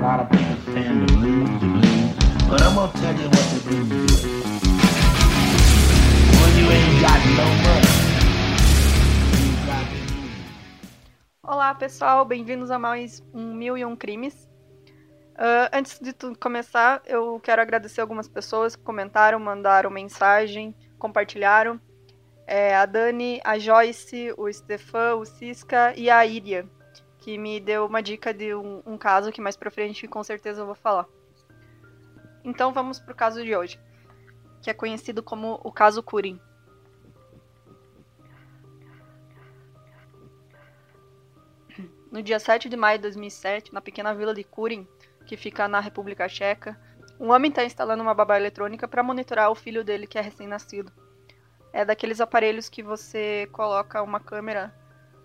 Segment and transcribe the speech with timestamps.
[0.00, 2.14] lot of people saying the blues, the blues.
[2.48, 4.24] But I'm gonna tell you what the blues is.
[6.40, 8.00] When you ain't got no money.
[11.42, 14.48] Olá pessoal, bem-vindos a mais um Mil e Um Crimes.
[15.36, 21.78] Ah, antes de tudo começar, eu quero agradecer algumas pessoas que comentaram, mandaram mensagem, compartilharam.
[22.46, 26.66] É, a Dani, a Joyce, o Stefan, o Cisca e a Iria,
[27.20, 30.62] que me deu uma dica de um, um caso que mais pra frente com certeza
[30.62, 31.06] eu vou falar.
[32.42, 33.78] Então vamos pro caso de hoje,
[34.62, 36.40] que é conhecido como o caso Curin.
[42.10, 44.88] No dia 7 de maio de 2007, na pequena vila de Kurin,
[45.26, 46.80] que fica na República Tcheca,
[47.20, 50.90] um homem está instalando uma babá eletrônica para monitorar o filho dele que é recém-nascido.
[51.72, 54.74] É daqueles aparelhos que você coloca uma câmera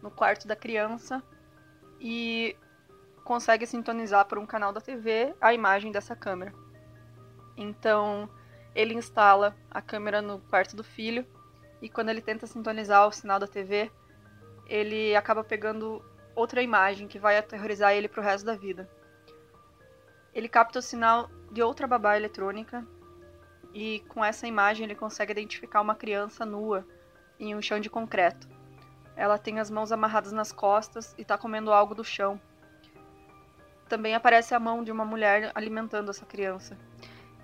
[0.04, 1.24] no quarto da criança
[2.08, 2.56] e
[3.24, 6.54] consegue sintonizar por um canal da TV a imagem dessa câmera.
[7.58, 8.30] Então,
[8.76, 11.26] ele instala a câmera no quarto do filho
[11.82, 13.92] e quando ele tenta sintonizar o sinal da TV,
[14.68, 18.88] ele acaba pegando outra imagem que vai aterrorizar ele pro resto da vida.
[20.32, 22.86] Ele capta o sinal de outra babá eletrônica
[23.74, 26.86] e com essa imagem ele consegue identificar uma criança nua
[27.40, 28.55] em um chão de concreto.
[29.16, 32.40] Ela tem as mãos amarradas nas costas e está comendo algo do chão.
[33.88, 36.78] Também aparece a mão de uma mulher alimentando essa criança.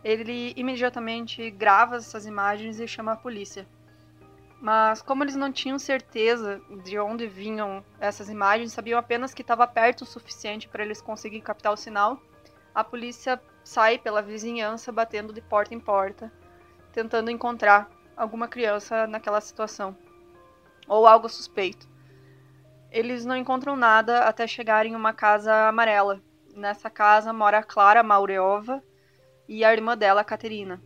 [0.04, 3.68] Ele imediatamente grava essas imagens e chama a polícia.
[4.60, 9.66] Mas como eles não tinham certeza de onde vinham essas imagens, sabiam apenas que estava
[9.66, 12.22] perto o suficiente para eles conseguirem captar o sinal,
[12.74, 16.32] a polícia sai pela vizinhança batendo de porta em porta,
[16.92, 19.96] tentando encontrar alguma criança naquela situação
[20.88, 21.88] ou algo suspeito.
[22.92, 26.22] Eles não encontram nada até chegarem em uma casa amarela.
[26.54, 28.84] Nessa casa mora a Clara Maureova
[29.48, 30.82] e a irmã dela, Caterina.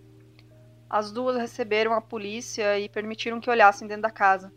[0.90, 4.54] As duas receberam a polícia e permitiram que olhassem dentro da casa.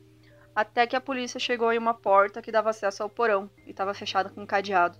[0.54, 3.94] Até que a polícia chegou em uma porta que dava acesso ao porão e estava
[3.94, 4.98] fechada com um cadeado.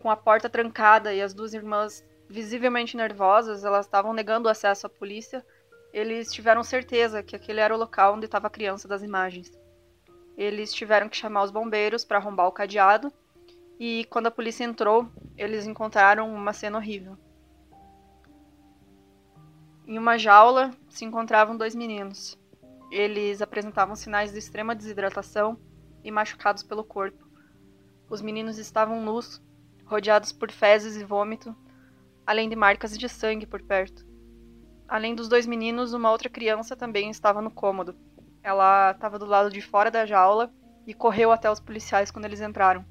[0.00, 4.86] Com a porta trancada e as duas irmãs visivelmente nervosas, elas estavam negando o acesso
[4.86, 5.44] à polícia.
[5.94, 9.52] Eles tiveram certeza que aquele era o local onde estava a criança das imagens.
[10.36, 13.12] Eles tiveram que chamar os bombeiros para arrombar o cadeado
[13.78, 17.16] e quando a polícia entrou, eles encontraram uma cena horrível.
[19.86, 22.36] Em uma jaula se encontravam dois meninos.
[22.90, 25.56] Eles apresentavam sinais de extrema desidratação
[26.02, 27.24] e machucados pelo corpo.
[28.10, 29.40] Os meninos estavam nus,
[29.84, 31.54] rodeados por fezes e vômito,
[32.26, 34.13] além de marcas de sangue por perto.
[34.88, 37.94] Além dos dois meninos, uma outra criança também estava no cômodo.
[38.42, 40.50] Ela estava do lado de fora da jaula
[40.86, 42.84] e correu até os policiais quando eles entraram.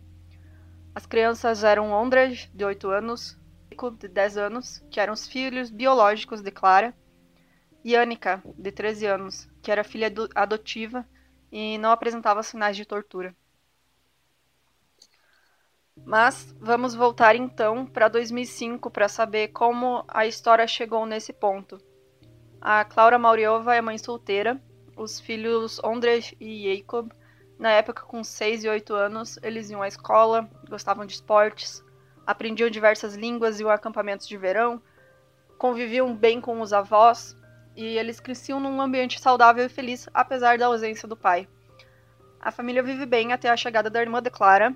[0.95, 3.37] As crianças eram Ondrej, de 8 anos,
[3.71, 6.93] Nico, de 10 anos, que eram os filhos biológicos de Clara,
[7.83, 11.05] e Annika, de 13 anos, que era filha ado- adotiva
[11.51, 13.35] e não apresentava sinais de tortura.
[16.05, 21.79] Mas vamos voltar então para 2005 para saber como a história chegou nesse ponto.
[22.61, 24.61] A Clara Mauriova é mãe solteira.
[24.95, 27.11] Os filhos Ondrej e Jacob,
[27.57, 31.83] na época com 6 e 8 anos, eles iam à escola, gostavam de esportes,
[32.27, 34.79] aprendiam diversas línguas e acampamentos de verão,
[35.57, 37.35] conviviam bem com os avós
[37.75, 41.47] e eles cresciam num ambiente saudável e feliz, apesar da ausência do pai.
[42.39, 44.75] A família vive bem até a chegada da irmã de Clara,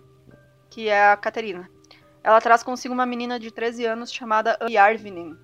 [0.70, 1.70] que é a Caterina.
[2.24, 5.38] Ela traz consigo uma menina de 13 anos chamada Yarvinin.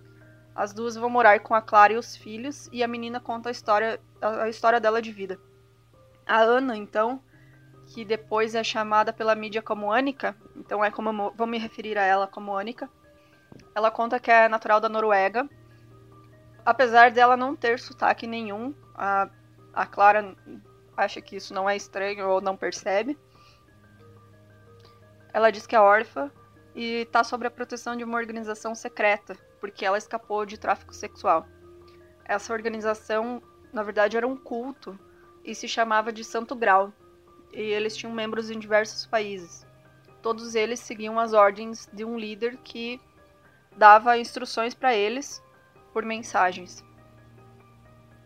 [0.56, 3.52] As duas vão morar com a Clara e os filhos, e a menina conta a
[3.52, 5.40] história, a história dela de vida.
[6.26, 7.22] A Ana, então,
[7.88, 12.04] que depois é chamada pela mídia como Annika, então é como vou me referir a
[12.04, 12.90] ela como Annika.
[13.76, 15.48] Ela conta que é natural da Noruega.
[16.66, 19.30] Apesar dela não ter sotaque nenhum, a,
[19.74, 20.36] a Clara
[20.96, 23.18] acha que isso não é estranho ou não percebe.
[25.34, 26.32] Ela diz que é órfã
[26.76, 31.48] e está sob a proteção de uma organização secreta, porque ela escapou de tráfico sexual.
[32.24, 33.42] Essa organização,
[33.74, 34.98] na verdade, era um culto
[35.44, 36.94] e se chamava de Santo Grau,
[37.52, 39.66] e eles tinham membros em diversos países.
[40.22, 43.02] Todos eles seguiam as ordens de um líder que
[43.76, 45.44] dava instruções para eles
[45.92, 46.84] por mensagens.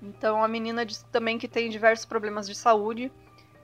[0.01, 3.11] Então a menina diz também que tem diversos problemas de saúde,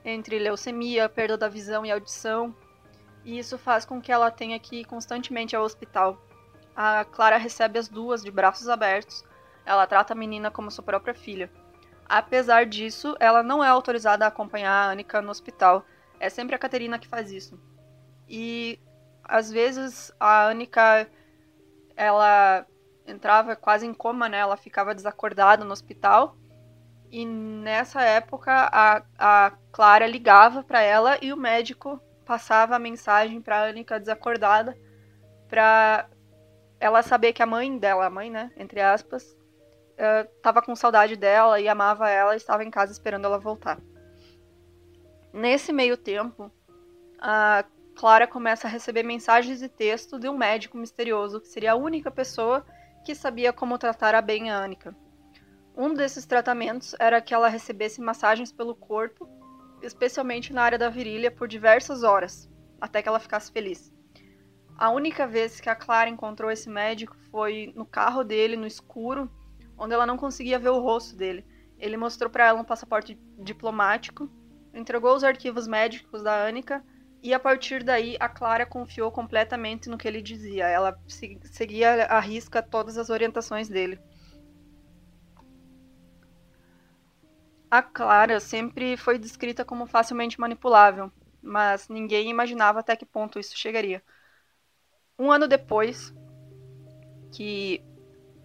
[0.04, 2.54] entre leucemia, perda da visão e audição,
[3.24, 6.20] e isso faz com que ela tenha que ir constantemente ao hospital.
[6.76, 9.24] A Clara recebe as duas de braços abertos,
[9.64, 11.50] ela trata a menina como sua própria filha.
[12.06, 15.84] Apesar disso, ela não é autorizada a acompanhar a Annika no hospital.
[16.20, 17.58] É sempre a Caterina que faz isso.
[18.28, 18.78] E
[19.22, 21.08] às vezes a Anika
[21.96, 22.66] ela
[23.06, 24.38] entrava quase em coma, né?
[24.38, 26.36] Ela ficava desacordada no hospital.
[27.10, 33.40] E nessa época a, a Clara ligava para ela e o médico passava a mensagem
[33.40, 34.76] para Anika desacordada
[35.48, 36.08] para
[36.80, 39.36] ela saber que a mãe dela, a mãe, né, entre aspas,
[40.36, 43.80] estava com saudade dela e amava ela e estava em casa esperando ela voltar.
[45.32, 46.50] Nesse meio tempo,
[47.18, 47.64] a
[47.96, 52.10] Clara começa a receber mensagens e texto de um médico misterioso que seria a única
[52.10, 52.64] pessoa
[53.04, 54.94] que sabia como tratar a bem a Anika.
[55.76, 59.28] Um desses tratamentos era que ela recebesse massagens pelo corpo,
[59.86, 62.50] especialmente na área da virilha, por diversas horas,
[62.80, 63.92] até que ela ficasse feliz.
[64.76, 69.30] A única vez que a Clara encontrou esse médico foi no carro dele, no escuro,
[69.78, 71.44] onde ela não conseguia ver o rosto dele.
[71.78, 74.28] Ele mostrou para ela um passaporte diplomático,
[74.72, 76.84] entregou os arquivos médicos da Anika
[77.22, 80.66] e a partir daí a Clara confiou completamente no que ele dizia.
[80.68, 80.98] Ela
[81.44, 83.98] seguia à risca todas as orientações dele.
[87.74, 91.10] A Clara sempre foi descrita como facilmente manipulável,
[91.42, 94.00] mas ninguém imaginava até que ponto isso chegaria.
[95.18, 96.14] Um ano depois
[97.32, 97.82] que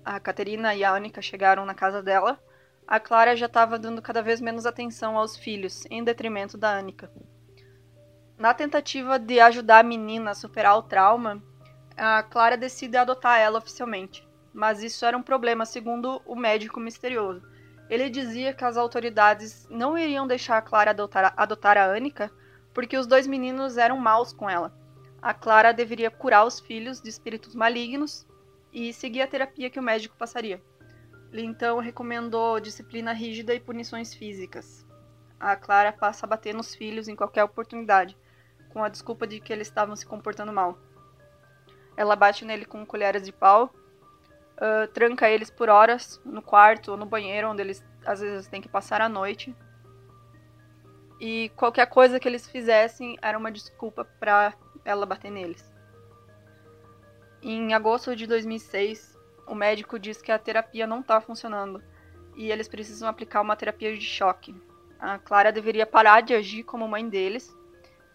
[0.03, 2.39] a Caterina e a Anica chegaram na casa dela,
[2.87, 7.11] a Clara já estava dando cada vez menos atenção aos filhos, em detrimento da Anica.
[8.35, 11.39] Na tentativa de ajudar a menina a superar o trauma,
[11.95, 14.27] a Clara decide adotar ela oficialmente.
[14.51, 17.47] Mas isso era um problema, segundo o médico misterioso.
[17.89, 22.31] Ele dizia que as autoridades não iriam deixar a Clara adotar, adotar a Anica
[22.73, 24.73] porque os dois meninos eram maus com ela.
[25.21, 28.25] A Clara deveria curar os filhos de espíritos malignos
[28.71, 30.61] e seguir a terapia que o médico passaria.
[31.31, 34.85] Ele então recomendou disciplina rígida e punições físicas.
[35.39, 38.17] A Clara passa a bater nos filhos em qualquer oportunidade,
[38.69, 40.77] com a desculpa de que eles estavam se comportando mal.
[41.97, 43.73] Ela bate nele com colheres de pau,
[44.59, 48.61] uh, tranca eles por horas no quarto ou no banheiro, onde eles às vezes têm
[48.61, 49.55] que passar a noite.
[51.19, 54.53] E qualquer coisa que eles fizessem era uma desculpa para
[54.85, 55.69] ela bater neles.
[57.41, 59.17] Em agosto de 2006,
[59.47, 61.81] o médico diz que a terapia não está funcionando
[62.35, 64.55] e eles precisam aplicar uma terapia de choque.
[64.99, 67.55] A Clara deveria parar de agir como mãe deles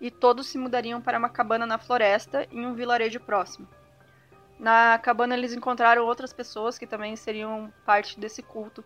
[0.00, 3.66] e todos se mudariam para uma cabana na floresta em um vilarejo próximo.
[4.58, 8.84] Na cabana eles encontraram outras pessoas que também seriam parte desse culto.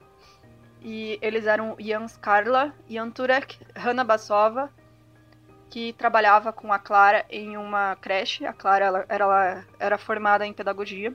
[0.81, 4.73] E eles eram Jan Skarla, Jan Turek, Hanna Basova
[5.71, 8.45] que trabalhava com a Clara em uma creche.
[8.45, 11.15] A Clara ela, era, era formada em pedagogia.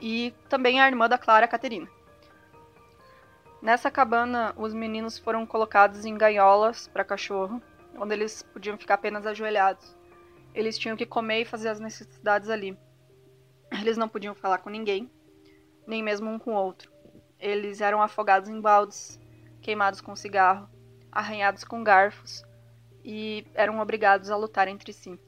[0.00, 1.88] E também a irmã da Clara, Caterina.
[3.60, 7.62] Nessa cabana, os meninos foram colocados em gaiolas para cachorro,
[7.96, 9.96] onde eles podiam ficar apenas ajoelhados.
[10.52, 12.76] Eles tinham que comer e fazer as necessidades ali.
[13.80, 15.10] Eles não podiam falar com ninguém,
[15.86, 16.92] nem mesmo um com o outro.
[17.38, 19.18] Eles eram afogados em baldes,
[19.60, 20.68] queimados com cigarro,
[21.10, 22.44] arranhados com garfos
[23.04, 25.18] e eram obrigados a lutar entre si.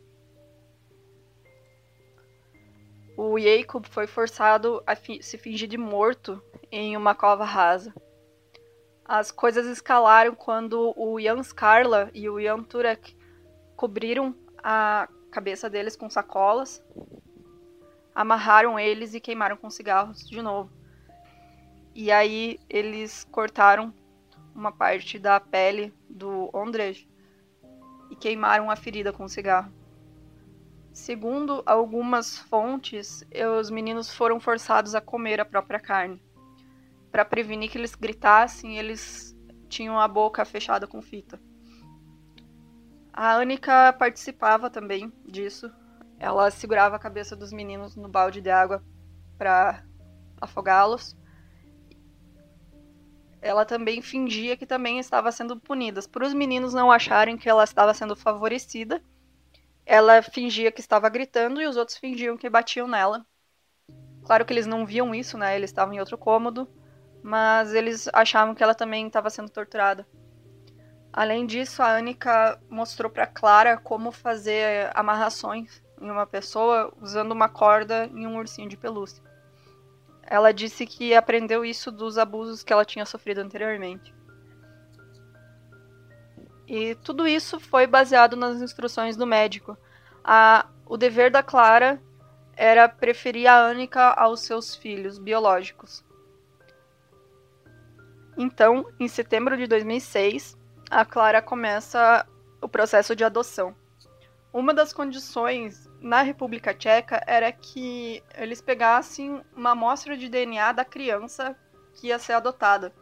[3.17, 7.95] O Jacob foi forçado a fi se fingir de morto em uma cova rasa.
[9.05, 13.17] As coisas escalaram quando o Jan Skarla e o Jan Turek
[13.77, 16.83] cobriram a cabeça deles com sacolas,
[18.15, 20.71] amarraram eles e queimaram com cigarros de novo.
[21.95, 23.93] E aí eles cortaram
[24.55, 27.09] uma parte da pele do Ondrej
[28.11, 29.73] e queimaram a ferida com cigarro.
[30.93, 33.25] Segundo algumas fontes,
[33.59, 36.23] os meninos foram forçados a comer a própria carne.
[37.11, 39.37] Para prevenir que eles gritassem, eles
[39.69, 41.41] tinham a boca fechada com fita.
[43.13, 45.73] A Anika participava também disso.
[46.19, 48.83] Ela segurava a cabeça dos meninos no balde de água
[49.37, 49.85] para
[50.41, 51.17] afogá-los
[53.45, 56.01] ela também fingia que também estava sendo punida.
[56.11, 59.03] Para os meninos não acharem que ela estava sendo favorecida,
[59.85, 63.27] ela fingia que estava gritando e os outros fingiam que batiam nela.
[64.25, 65.55] Claro que eles não viam isso, né?
[65.55, 66.67] Eles estavam em outro cômodo,
[67.23, 70.09] mas eles achavam que ela também estava sendo torturada.
[71.13, 77.49] Além disso, a Anika mostrou para Clara como fazer amarrações em uma pessoa usando uma
[77.49, 79.23] corda em um ursinho de pelúcia.
[80.23, 84.15] Ela disse que aprendeu isso dos abusos que ela tinha sofrido anteriormente.
[86.67, 89.77] E tudo isso foi baseado nas instruções do médico.
[90.23, 92.01] A, o dever da Clara
[92.57, 96.05] era preferir a Annika aos seus filhos biológicos.
[98.37, 100.57] Então, em setembro de 2006,
[100.91, 102.27] a Clara começa
[102.61, 103.75] o processo de adoção.
[104.53, 110.85] Uma das condições na República Tcheca era que eles pegassem uma amostra de DNA da
[110.85, 111.57] criança
[111.95, 112.93] que ia ser adotada.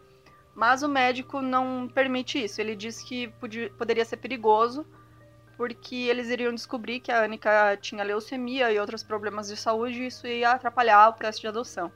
[0.54, 2.60] Mas o médico não permite isso.
[2.60, 4.86] Ele diz que podia, poderia ser perigoso,
[5.56, 10.06] porque eles iriam descobrir que a Anica tinha leucemia e outros problemas de saúde, e
[10.06, 11.90] isso ia atrapalhar o processo de adoção.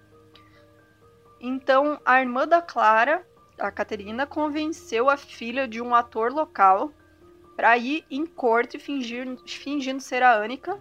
[1.40, 3.24] Então, a irmã da Clara,
[3.60, 6.90] a Caterina, convenceu a filha de um ator local
[7.54, 10.80] para ir em corte fingir, fingindo ser a Anica.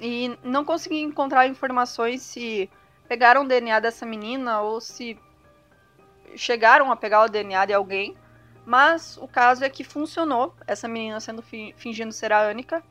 [0.00, 2.70] E não consegui encontrar informações se
[3.06, 5.18] pegaram o DNA dessa menina ou se
[6.34, 8.16] chegaram a pegar o DNA de alguém.
[8.64, 12.82] Mas o caso é que funcionou, essa menina sendo fi fingindo ser a Anica.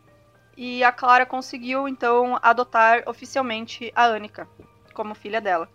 [0.56, 4.48] E a Clara conseguiu então adotar oficialmente a Anica
[4.94, 5.70] como filha dela.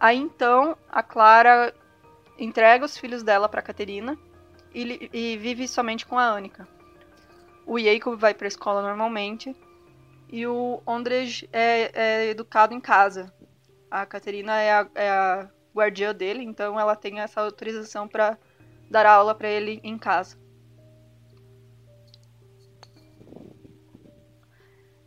[0.00, 1.72] Aí então a Clara
[2.36, 4.18] entrega os filhos dela para Caterina
[4.74, 6.66] e, e, vive somente com a Anica.
[7.64, 9.54] O Jacob vai para a escola normalmente
[10.32, 13.30] e o Ondrej é, é, educado em casa.
[13.90, 18.38] A Caterina é a, é a guardiã dele, então ela tem essa autorização para
[18.90, 20.40] dar aula para ele em casa.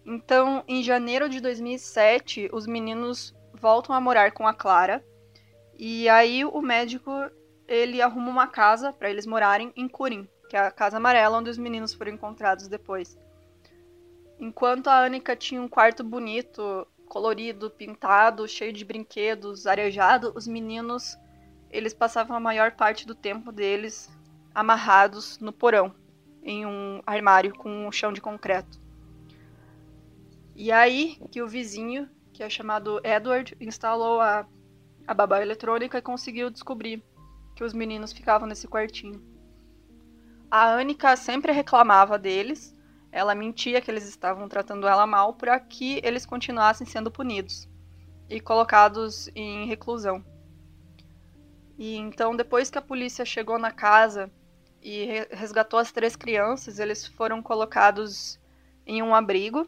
[0.05, 5.03] Então, em janeiro de 2007, os meninos voltam a morar com a Clara.
[5.77, 7.11] E aí o médico
[7.67, 11.49] ele arruma uma casa para eles morarem em Curim, que é a casa amarela onde
[11.49, 13.17] os meninos foram encontrados depois.
[14.39, 21.17] Enquanto a Anica tinha um quarto bonito, colorido, pintado, cheio de brinquedos, arejado, os meninos
[21.69, 24.09] eles passavam a maior parte do tempo deles
[24.53, 25.93] amarrados no porão,
[26.43, 28.79] em um armário com um chão de concreto.
[30.55, 34.47] E aí que o vizinho, que é chamado Edward, instalou a,
[35.07, 37.03] a babá eletrônica e conseguiu descobrir
[37.55, 39.21] que os meninos ficavam nesse quartinho.
[40.51, 42.74] A Anica sempre reclamava deles,
[43.15, 47.65] ela mentia que eles estavam tratando ela mal para que eles continuassem sendo punidos
[48.29, 50.21] e colocados em reclusão.
[51.77, 54.29] E então, depois que a polícia chegou na casa
[54.81, 58.37] e resgatou as três crianças, eles foram colocados
[58.85, 59.65] em um abrigo.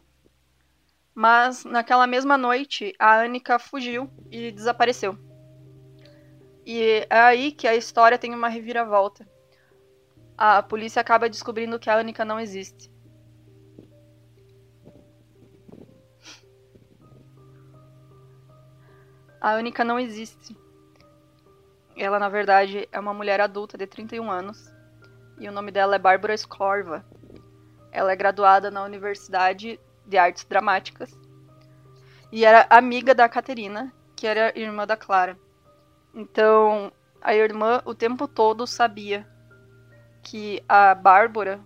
[1.16, 5.18] Mas naquela mesma noite, a Anica fugiu e desapareceu.
[6.66, 9.26] E é aí que a história tem uma reviravolta.
[10.38, 12.97] A polícia acaba descobrindo que a Anica não existe.
[19.48, 20.58] A Anica não existe.
[21.96, 24.70] Ela, na verdade, é uma mulher adulta de 31 anos.
[25.40, 27.06] E o nome dela é Bárbara Scorva.
[27.90, 31.18] Ela é graduada na Universidade de Artes Dramáticas.
[32.30, 35.40] E era amiga da Caterina, que era irmã da Clara.
[36.14, 39.26] Então, a irmã o tempo todo sabia
[40.22, 41.62] que a Bárbara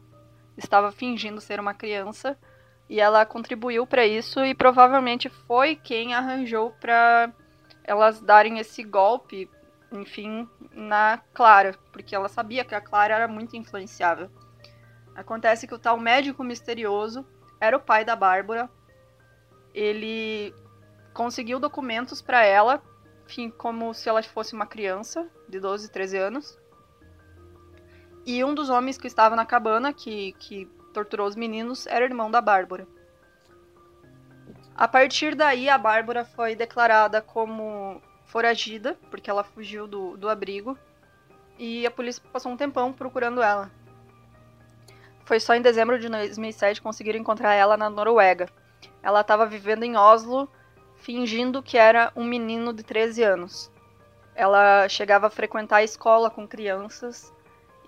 [0.56, 2.38] estava fingindo ser uma criança
[2.88, 7.34] e ela contribuiu para isso e provavelmente foi quem arranjou para
[7.84, 9.50] elas darem esse golpe,
[9.92, 14.30] enfim, na Clara, porque ela sabia que a Clara era muito influenciável.
[15.16, 17.26] Acontece que o tal médico misterioso
[17.60, 18.70] era o pai da Bárbara.
[19.74, 20.54] Ele
[21.14, 22.82] conseguiu documentos para ela
[23.32, 26.60] enfim, como se ela fosse uma criança de 12, 13 anos.
[28.26, 32.30] E um dos homens que estava na cabana, que, que torturou os meninos, era irmão
[32.30, 32.86] da Bárbara.
[34.76, 40.78] A partir daí, a Bárbara foi declarada como foragida, porque ela fugiu do, do abrigo,
[41.60, 43.70] e a polícia passou um tempão procurando ela.
[45.26, 48.50] Foi só em dezembro de 2007 que conseguiram encontrar ela na Noruega.
[49.04, 50.50] Ela estava vivendo em Oslo
[50.98, 53.72] fingindo que era um menino de 13 anos.
[54.36, 57.34] Ela chegava a frequentar a escola com crianças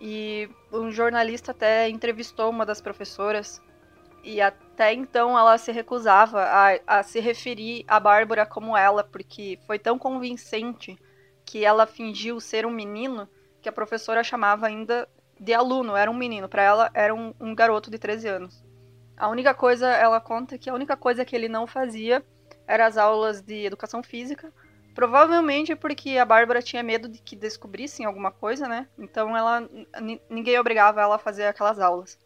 [0.01, 3.61] e um jornalista até entrevistou uma das professoras
[4.24, 9.60] e até então ela se recusava a, a se referir a Bárbara como ela, porque
[9.68, 10.98] foi tão convincente
[11.46, 13.27] que ela fingiu ser um menino
[13.62, 15.08] que a professora chamava ainda
[15.39, 18.63] de aluno, era um menino, para ela era um, um garoto de 13 anos.
[19.18, 22.24] A única coisa, ela conta que a única coisa que ele não fazia
[22.68, 24.51] eram as aulas de educação física.
[24.96, 28.88] Provavelmente porque a Bárbara tinha medo de que descobrissem alguma coisa, né?
[28.98, 29.68] Então ela
[30.30, 32.18] ninguém obrigava ela a fazer aquelas aulas.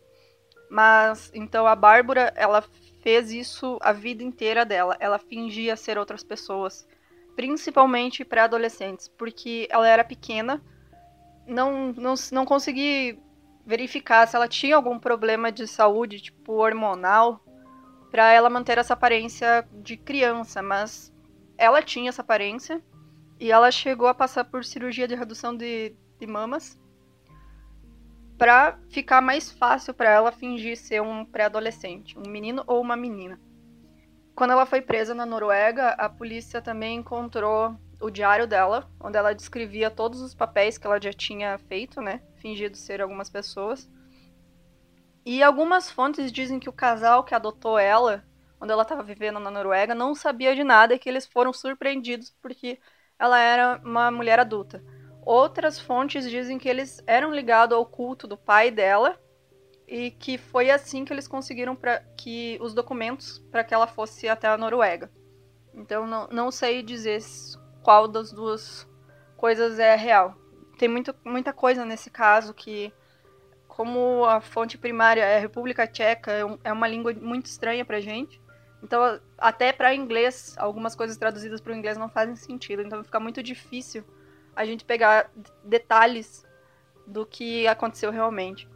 [0.70, 2.64] Mas então a Bárbara, ela
[3.02, 4.98] fez isso a vida inteira dela.
[5.00, 6.88] Ela fingia ser outras pessoas,
[7.36, 10.62] principalmente para adolescentes, porque ela era pequena,
[11.48, 13.20] não não não consegui
[13.66, 17.44] verificar se ela tinha algum problema de saúde, tipo hormonal,
[18.10, 21.14] para ela manter essa aparência de criança, mas
[21.58, 22.82] ela tinha essa aparência
[23.40, 26.80] e ela chegou a passar por cirurgia de redução de, de mamas.
[28.38, 33.40] Para ficar mais fácil para ela fingir ser um pré-adolescente, um menino ou uma menina.
[34.36, 39.34] Quando ela foi presa na Noruega, a polícia também encontrou o diário dela, onde ela
[39.34, 43.90] descrevia todos os papéis que ela já tinha feito, né, fingido ser algumas pessoas.
[45.26, 48.24] E algumas fontes dizem que o casal que adotou ela,
[48.60, 52.30] quando ela estava vivendo na Noruega, não sabia de nada e que eles foram surpreendidos
[52.40, 52.80] porque
[53.18, 54.84] ela era uma mulher adulta.
[55.28, 59.20] Outras fontes dizem que eles eram ligados ao culto do pai dela
[59.86, 64.30] e que foi assim que eles conseguiram pra, que os documentos para que ela fosse
[64.30, 65.12] até a Noruega.
[65.74, 67.22] Então não, não sei dizer
[67.84, 68.88] qual das duas
[69.36, 70.34] coisas é real.
[70.78, 72.94] Tem muito, muita coisa nesse caso que,
[73.68, 78.00] como a fonte primária é a República Tcheca, é, é uma língua muito estranha pra
[78.00, 78.42] gente.
[78.82, 82.82] Então, até para inglês, algumas coisas traduzidas para o inglês não fazem sentido.
[82.82, 84.06] Então, fica muito difícil
[84.58, 85.30] a gente pegar
[85.64, 86.44] detalhes
[87.06, 88.68] do que aconteceu realmente.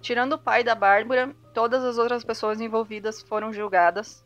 [0.00, 4.24] Tirando o pai da Bárbara, todas as outras pessoas envolvidas foram julgadas.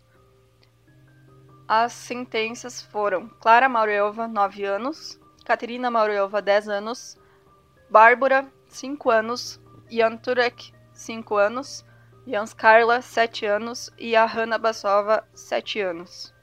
[1.68, 7.18] As sentenças foram Clara Maurelva, 9 anos, Caterina Maurelva, 10 anos,
[7.90, 11.84] Bárbara, 5 anos, Jan Turek, 5 anos,
[12.26, 16.35] Jans Carla, 7 anos, e a Hanna Basova, 7 anos.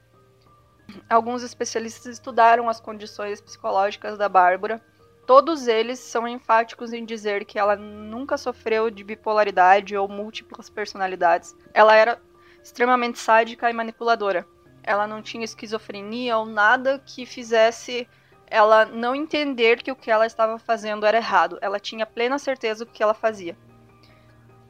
[1.10, 4.82] Alguns especialistas estudaram as condições psicológicas da Bárbara
[5.26, 11.56] Todos eles são enfáticos em dizer que ela nunca sofreu de bipolaridade ou múltiplas personalidades.
[11.74, 12.22] Ela era
[12.62, 14.46] extremamente sádica e manipuladora.
[14.84, 18.08] Ela não tinha esquizofrenia ou nada que fizesse
[18.48, 21.58] ela não entender que o que ela estava fazendo era errado.
[21.62, 23.58] Ela tinha plena certeza do que ela fazia.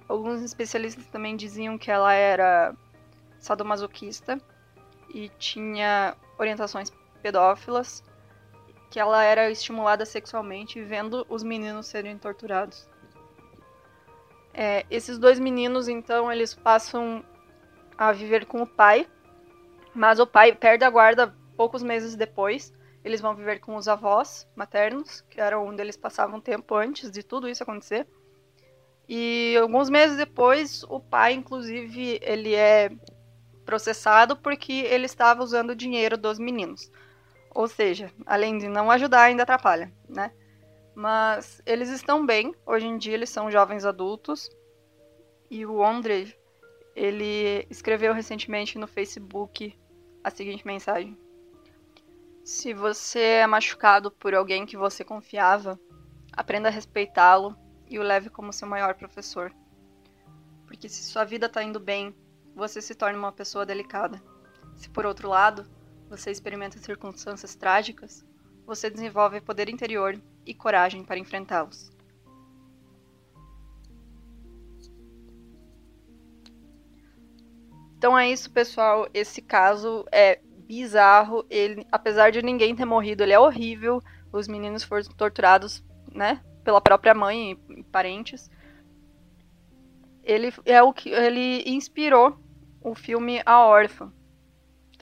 [0.08, 2.76] Alguns especialistas também diziam que ela era
[3.40, 4.40] sadomasoquista
[5.14, 6.92] e tinha orientações
[7.22, 8.04] pedófilas
[8.90, 12.88] que ela era estimulada sexualmente vendo os meninos serem torturados.
[14.54, 17.26] É, esses dois meninos, então, eles passam
[17.98, 19.08] a viver com o pai,
[19.96, 22.72] mas o pai perde a guarda poucos meses depois.
[23.04, 27.24] Eles vão viver com os avós maternos, que era onde eles passavam tempo antes de
[27.24, 28.08] tudo isso acontecer.
[29.10, 32.92] E alguns meses depois, o pai, inclusive, ele é
[33.64, 36.92] processado porque ele estava usando o dinheiro dos meninos.
[37.54, 40.32] Ou seja, além de não ajudar, ainda atrapalha, né?
[40.96, 44.50] Mas eles estão bem, hoje em dia eles são jovens adultos.
[45.50, 46.36] E o André,
[46.96, 49.78] ele escreveu recentemente no Facebook
[50.24, 51.18] a seguinte mensagem:
[52.44, 55.80] Se você é machucado por alguém que você confiava,
[56.32, 57.56] aprenda a respeitá-lo
[57.88, 59.54] e o leve como seu maior professor.
[60.66, 62.16] Porque se sua vida está indo bem,
[62.56, 64.22] você se torna uma pessoa delicada.
[64.76, 65.66] Se por outro lado,
[66.10, 68.26] você experimenta circunstâncias trágicas,
[68.66, 71.92] você desenvolve poder interior e coragem para enfrentá-los.
[77.98, 79.08] Então é isso, pessoal.
[79.14, 81.46] Esse caso é bizarro.
[81.50, 84.02] Ele, apesar de ninguém ter morrido, ele é horrível.
[84.32, 88.52] Os meninos foram torturados, né, pela própria mãe e parentes.
[90.22, 92.38] Ele é o que ele inspirou
[92.84, 94.12] o filme A Órfã,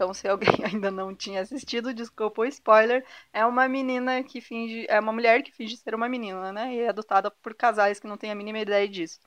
[0.01, 3.05] então, se alguém ainda não tinha assistido, desculpa o spoiler.
[3.31, 4.85] É uma menina que finge.
[4.89, 6.73] É uma mulher que finge ser uma menina, né?
[6.73, 9.19] E é adotada por casais que não têm a mínima ideia disso.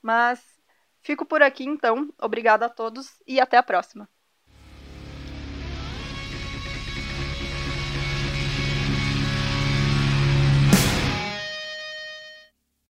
[0.00, 0.40] Mas
[1.00, 2.12] fico por aqui então.
[2.20, 4.08] Obrigada a todos e até a próxima.